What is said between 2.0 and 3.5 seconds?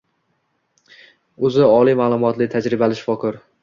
ma`lumotli, tajribali shifokor